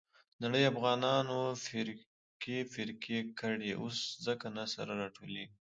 نړۍ 0.43 0.63
افغانان 0.73 1.27
فرقې 1.65 2.59
فرقې 2.73 3.19
کړي. 3.39 3.71
اوس 3.81 3.97
ځکه 4.25 4.45
نه 4.57 4.65
سره 4.73 4.91
راټولېږي. 5.01 5.55